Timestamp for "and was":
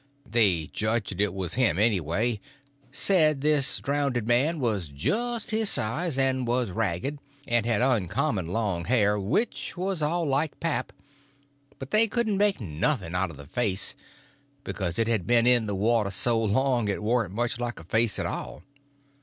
6.17-6.71